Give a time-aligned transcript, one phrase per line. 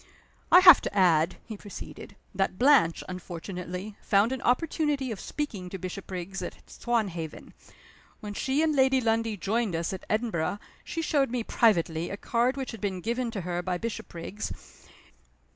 [0.51, 5.77] "I have to add," he proceeded, "that Blanche, unfortunately, found an opportunity of speaking to
[5.77, 7.53] Bishopriggs at Swanhaven.
[8.19, 12.57] When she and Lady Lundie joined us at Edinburgh she showed me privately a card
[12.57, 14.87] which had been given to her by Bishopriggs.